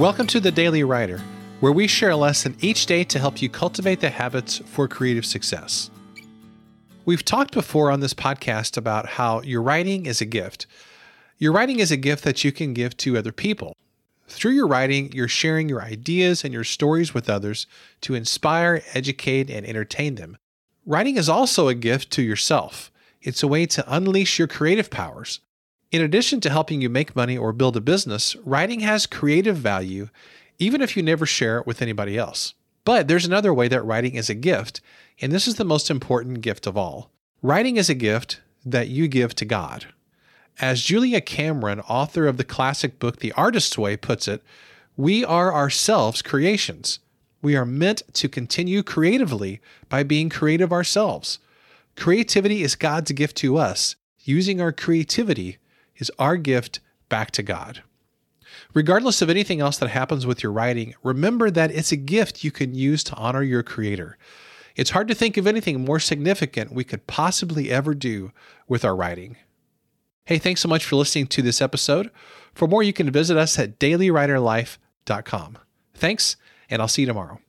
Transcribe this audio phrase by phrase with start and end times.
[0.00, 1.20] Welcome to the Daily Writer,
[1.60, 5.26] where we share a lesson each day to help you cultivate the habits for creative
[5.26, 5.90] success.
[7.04, 10.66] We've talked before on this podcast about how your writing is a gift.
[11.36, 13.76] Your writing is a gift that you can give to other people.
[14.26, 17.66] Through your writing, you're sharing your ideas and your stories with others
[18.00, 20.38] to inspire, educate, and entertain them.
[20.86, 22.90] Writing is also a gift to yourself.
[23.20, 25.40] It's a way to unleash your creative powers.
[25.90, 30.08] In addition to helping you make money or build a business, writing has creative value,
[30.60, 32.54] even if you never share it with anybody else.
[32.84, 34.80] But there's another way that writing is a gift,
[35.20, 37.10] and this is the most important gift of all.
[37.42, 39.86] Writing is a gift that you give to God.
[40.60, 44.44] As Julia Cameron, author of the classic book The Artist's Way, puts it,
[44.96, 47.00] we are ourselves creations.
[47.42, 51.40] We are meant to continue creatively by being creative ourselves.
[51.96, 53.96] Creativity is God's gift to us.
[54.22, 55.58] Using our creativity
[56.00, 57.82] is our gift back to God.
[58.74, 62.50] Regardless of anything else that happens with your writing, remember that it's a gift you
[62.50, 64.18] can use to honor your Creator.
[64.76, 68.32] It's hard to think of anything more significant we could possibly ever do
[68.68, 69.36] with our writing.
[70.24, 72.10] Hey, thanks so much for listening to this episode.
[72.54, 75.58] For more, you can visit us at dailywriterlife.com.
[75.94, 76.36] Thanks,
[76.68, 77.40] and I'll see you tomorrow.